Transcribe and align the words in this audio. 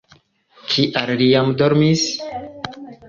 Kial 0.71 1.11
li 1.19 1.27
jam 1.33 1.51
dormis? 1.61 2.07